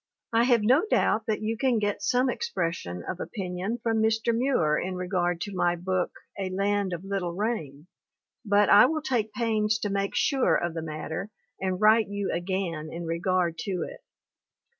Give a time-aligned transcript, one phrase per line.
[0.33, 4.35] I have no doubt that you can get some expression of opinion from Mr.
[4.35, 7.85] Muir in regard to my book "A Land of Little Rain",
[8.43, 11.29] but I will take pains to make sure of the matter
[11.59, 13.99] and write you again in regard to it.